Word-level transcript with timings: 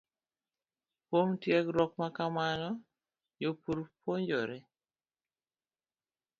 Kuom 1.07 1.29
tiegruok 1.41 1.91
ma 1.99 2.07
kamano, 2.17 2.69
jopur 3.41 3.79
puonjore 3.99 4.57